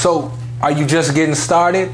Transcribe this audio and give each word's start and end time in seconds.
So, 0.00 0.32
are 0.62 0.72
you 0.72 0.86
just 0.86 1.14
getting 1.14 1.34
started? 1.34 1.92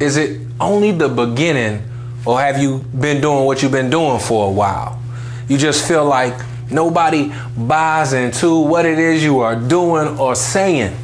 Is 0.00 0.16
it 0.16 0.40
only 0.58 0.90
the 0.90 1.08
beginning, 1.08 1.80
or 2.24 2.40
have 2.40 2.58
you 2.58 2.78
been 2.78 3.20
doing 3.20 3.44
what 3.44 3.62
you've 3.62 3.70
been 3.70 3.88
doing 3.88 4.18
for 4.18 4.48
a 4.48 4.50
while? 4.50 5.00
You 5.46 5.56
just 5.56 5.86
feel 5.86 6.04
like 6.04 6.34
nobody 6.72 7.32
buys 7.56 8.14
into 8.14 8.58
what 8.58 8.84
it 8.84 8.98
is 8.98 9.22
you 9.22 9.38
are 9.38 9.54
doing 9.54 10.18
or 10.18 10.34
saying. 10.34 10.96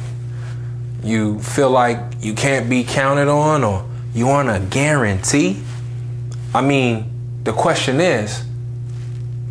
You 1.01 1.39
feel 1.39 1.69
like 1.69 1.97
you 2.19 2.33
can't 2.33 2.69
be 2.69 2.83
counted 2.83 3.29
on, 3.29 3.63
or 3.63 3.85
you 4.13 4.25
want 4.25 4.49
a 4.49 4.59
guarantee. 4.69 5.63
I 6.53 6.59
mean, 6.59 7.09
the 7.45 7.53
question 7.53 8.01
is, 8.01 8.43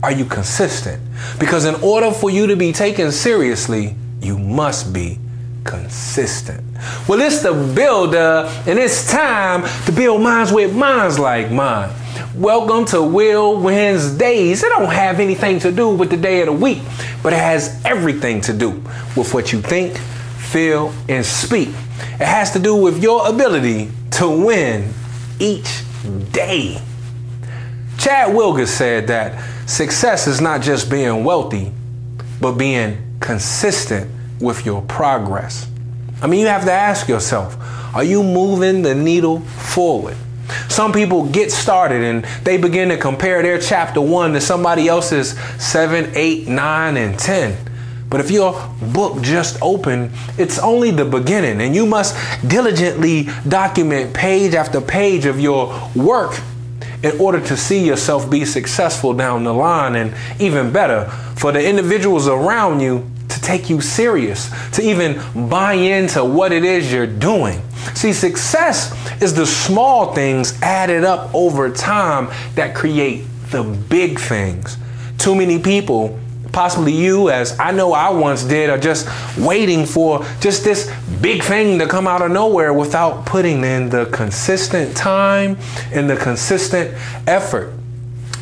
are 0.02 0.12
you 0.12 0.26
consistent? 0.26 1.02
Because 1.38 1.64
in 1.64 1.74
order 1.76 2.10
for 2.10 2.28
you 2.28 2.48
to 2.48 2.56
be 2.56 2.70
taken 2.70 3.12
seriously, 3.12 3.96
you 4.20 4.38
must 4.38 4.92
be 4.92 5.18
consistent. 5.64 6.62
Well, 7.08 7.20
it's 7.20 7.42
the 7.42 7.52
builder, 7.74 8.50
and 8.66 8.78
it's 8.78 9.10
time 9.10 9.64
to 9.86 9.92
build 9.92 10.22
minds 10.22 10.52
with 10.52 10.74
minds 10.74 11.18
like 11.18 11.50
mine. 11.50 11.90
Welcome 12.34 12.84
to 12.86 13.02
Will 13.02 13.58
Winsdays. 13.58 14.62
It 14.62 14.68
don't 14.68 14.92
have 14.92 15.20
anything 15.20 15.58
to 15.60 15.72
do 15.72 15.94
with 15.94 16.10
the 16.10 16.16
day 16.16 16.40
of 16.40 16.46
the 16.46 16.52
week, 16.52 16.80
but 17.22 17.32
it 17.32 17.38
has 17.38 17.80
everything 17.84 18.40
to 18.42 18.52
do 18.52 18.70
with 19.16 19.32
what 19.34 19.52
you 19.52 19.60
think, 19.60 19.96
feel, 19.98 20.92
and 21.08 21.24
speak. 21.24 21.68
It 21.68 22.26
has 22.26 22.52
to 22.52 22.58
do 22.58 22.74
with 22.76 23.02
your 23.02 23.28
ability 23.28 23.90
to 24.12 24.28
win 24.28 24.92
each 25.38 25.82
day. 26.32 26.80
Chad 27.98 28.34
Wilger 28.34 28.66
said 28.66 29.06
that 29.08 29.42
success 29.68 30.26
is 30.26 30.40
not 30.40 30.62
just 30.62 30.90
being 30.90 31.24
wealthy, 31.24 31.70
but 32.40 32.52
being 32.52 32.98
consistent 33.20 34.10
with 34.42 34.66
your 34.66 34.82
progress. 34.82 35.68
I 36.20 36.26
mean, 36.26 36.40
you 36.40 36.46
have 36.46 36.64
to 36.64 36.72
ask 36.72 37.08
yourself 37.08 37.56
are 37.94 38.04
you 38.04 38.22
moving 38.22 38.82
the 38.82 38.94
needle 38.94 39.40
forward? 39.40 40.16
Some 40.68 40.92
people 40.92 41.26
get 41.28 41.52
started 41.52 42.02
and 42.02 42.24
they 42.44 42.56
begin 42.56 42.88
to 42.88 42.96
compare 42.96 43.42
their 43.42 43.58
chapter 43.58 44.00
one 44.00 44.32
to 44.32 44.40
somebody 44.40 44.88
else's 44.88 45.38
seven, 45.62 46.10
eight, 46.14 46.48
nine, 46.48 46.96
and 46.96 47.18
10. 47.18 47.56
But 48.08 48.20
if 48.20 48.30
your 48.30 48.52
book 48.92 49.22
just 49.22 49.56
opened, 49.62 50.10
it's 50.36 50.58
only 50.58 50.90
the 50.90 51.06
beginning, 51.06 51.62
and 51.62 51.74
you 51.74 51.86
must 51.86 52.14
diligently 52.46 53.28
document 53.48 54.12
page 54.12 54.54
after 54.54 54.82
page 54.82 55.24
of 55.24 55.40
your 55.40 55.90
work 55.96 56.38
in 57.02 57.18
order 57.18 57.40
to 57.40 57.56
see 57.56 57.86
yourself 57.86 58.30
be 58.30 58.44
successful 58.44 59.14
down 59.14 59.44
the 59.44 59.54
line, 59.54 59.96
and 59.96 60.14
even 60.38 60.70
better, 60.70 61.06
for 61.36 61.52
the 61.52 61.66
individuals 61.66 62.28
around 62.28 62.80
you 62.80 63.10
to 63.32 63.40
take 63.40 63.70
you 63.70 63.80
serious, 63.80 64.50
to 64.72 64.82
even 64.82 65.20
buy 65.48 65.74
into 65.74 66.24
what 66.24 66.52
it 66.52 66.64
is 66.64 66.92
you're 66.92 67.06
doing. 67.06 67.60
See, 67.94 68.12
success 68.12 68.92
is 69.22 69.34
the 69.34 69.46
small 69.46 70.14
things 70.14 70.60
added 70.62 71.04
up 71.04 71.34
over 71.34 71.70
time 71.70 72.28
that 72.54 72.74
create 72.74 73.24
the 73.50 73.62
big 73.62 74.18
things. 74.18 74.76
Too 75.18 75.34
many 75.34 75.58
people, 75.58 76.18
possibly 76.52 76.92
you, 76.92 77.30
as 77.30 77.58
I 77.58 77.72
know 77.72 77.92
I 77.92 78.10
once 78.10 78.44
did, 78.44 78.70
are 78.70 78.78
just 78.78 79.08
waiting 79.38 79.86
for 79.86 80.24
just 80.40 80.64
this 80.64 80.92
big 81.20 81.42
thing 81.42 81.78
to 81.78 81.86
come 81.86 82.06
out 82.06 82.22
of 82.22 82.30
nowhere 82.30 82.72
without 82.72 83.26
putting 83.26 83.64
in 83.64 83.88
the 83.88 84.06
consistent 84.06 84.96
time 84.96 85.56
and 85.92 86.08
the 86.08 86.16
consistent 86.16 86.96
effort. 87.26 87.72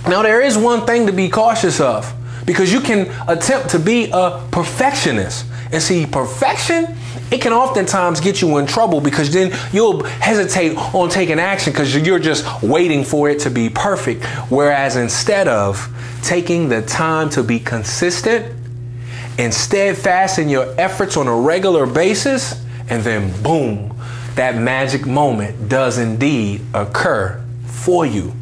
Now, 0.08 0.22
there 0.22 0.40
is 0.40 0.56
one 0.56 0.86
thing 0.86 1.06
to 1.06 1.12
be 1.12 1.28
cautious 1.28 1.80
of 1.80 2.12
because 2.50 2.72
you 2.72 2.80
can 2.80 3.08
attempt 3.28 3.70
to 3.70 3.78
be 3.78 4.10
a 4.12 4.44
perfectionist. 4.50 5.46
And 5.70 5.80
see, 5.80 6.04
perfection, 6.04 6.96
it 7.30 7.40
can 7.40 7.52
oftentimes 7.52 8.18
get 8.18 8.42
you 8.42 8.58
in 8.58 8.66
trouble 8.66 9.00
because 9.00 9.32
then 9.32 9.56
you'll 9.72 10.02
hesitate 10.02 10.76
on 10.76 11.10
taking 11.10 11.38
action 11.38 11.72
because 11.72 11.94
you're 11.94 12.18
just 12.18 12.44
waiting 12.60 13.04
for 13.04 13.30
it 13.30 13.38
to 13.42 13.50
be 13.50 13.70
perfect. 13.70 14.24
Whereas 14.50 14.96
instead 14.96 15.46
of 15.46 15.88
taking 16.24 16.68
the 16.68 16.82
time 16.82 17.30
to 17.30 17.44
be 17.44 17.60
consistent 17.60 18.52
and 19.38 19.54
steadfast 19.54 20.40
in 20.40 20.48
your 20.48 20.74
efforts 20.76 21.16
on 21.16 21.28
a 21.28 21.36
regular 21.36 21.86
basis, 21.86 22.60
and 22.88 23.04
then 23.04 23.30
boom, 23.44 23.96
that 24.34 24.56
magic 24.56 25.06
moment 25.06 25.68
does 25.68 25.98
indeed 25.98 26.62
occur 26.74 27.40
for 27.64 28.04
you. 28.04 28.32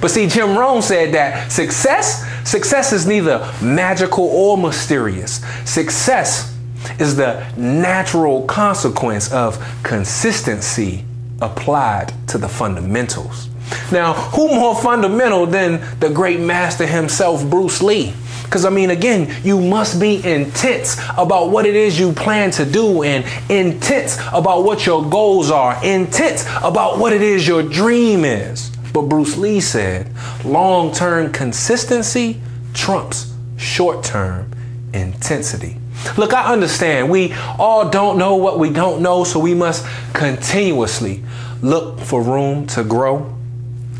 But 0.00 0.10
see, 0.10 0.26
Jim 0.26 0.56
Rohn 0.56 0.82
said 0.82 1.14
that 1.14 1.50
success, 1.50 2.24
success 2.48 2.92
is 2.92 3.06
neither 3.06 3.52
magical 3.62 4.24
or 4.24 4.58
mysterious. 4.58 5.40
Success 5.64 6.56
is 6.98 7.16
the 7.16 7.46
natural 7.56 8.42
consequence 8.42 9.32
of 9.32 9.58
consistency 9.82 11.04
applied 11.40 12.12
to 12.28 12.38
the 12.38 12.48
fundamentals. 12.48 13.48
Now, 13.92 14.14
who 14.14 14.48
more 14.48 14.74
fundamental 14.80 15.46
than 15.46 15.82
the 16.00 16.10
great 16.10 16.40
master 16.40 16.86
himself, 16.86 17.48
Bruce 17.48 17.82
Lee? 17.82 18.14
Because, 18.44 18.64
I 18.64 18.70
mean, 18.70 18.90
again, 18.90 19.34
you 19.44 19.60
must 19.60 20.00
be 20.00 20.24
intense 20.24 20.98
about 21.18 21.50
what 21.50 21.66
it 21.66 21.76
is 21.76 22.00
you 22.00 22.12
plan 22.12 22.50
to 22.52 22.64
do 22.64 23.02
and 23.02 23.26
intense 23.50 24.18
about 24.32 24.64
what 24.64 24.86
your 24.86 25.04
goals 25.08 25.50
are, 25.50 25.78
intense 25.84 26.46
about 26.62 26.98
what 26.98 27.12
it 27.12 27.20
is 27.20 27.46
your 27.46 27.62
dream 27.62 28.24
is. 28.24 28.70
But 28.98 29.08
Bruce 29.08 29.36
Lee 29.36 29.60
said 29.60 30.10
long 30.44 30.90
term 30.90 31.30
consistency 31.30 32.40
trumps 32.74 33.32
short 33.56 34.02
term 34.02 34.50
intensity. 34.92 35.76
Look, 36.16 36.34
I 36.34 36.52
understand. 36.52 37.08
We 37.08 37.32
all 37.60 37.90
don't 37.90 38.18
know 38.18 38.34
what 38.34 38.58
we 38.58 38.70
don't 38.70 39.00
know, 39.00 39.22
so 39.22 39.38
we 39.38 39.54
must 39.54 39.86
continuously 40.14 41.22
look 41.62 42.00
for 42.00 42.20
room 42.20 42.66
to 42.68 42.82
grow. 42.82 43.32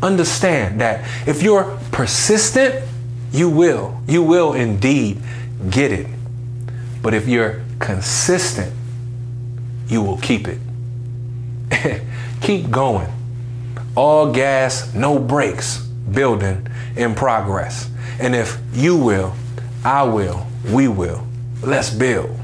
Understand 0.03 0.81
that 0.81 1.07
if 1.25 1.43
you're 1.43 1.79
persistent, 1.93 2.83
you 3.31 3.49
will. 3.49 4.01
You 4.05 4.21
will 4.21 4.51
indeed 4.51 5.21
get 5.69 5.93
it. 5.93 6.07
But 7.01 7.13
if 7.13 7.25
you're 7.25 7.61
consistent, 7.79 8.73
you 9.87 10.01
will 10.01 10.17
keep 10.17 10.49
it. 10.49 10.59
keep 12.41 12.69
going. 12.69 13.07
All 14.01 14.31
gas, 14.31 14.93
no 14.93 15.19
brakes, 15.19 15.79
building 15.79 16.65
in 16.95 17.15
progress. 17.15 17.89
And 18.17 18.33
if 18.33 18.57
you 18.71 18.95
will, 18.95 19.35
I 19.83 20.03
will, 20.03 20.47
we 20.71 20.87
will, 20.87 21.27
let's 21.61 21.89
build. 21.89 22.39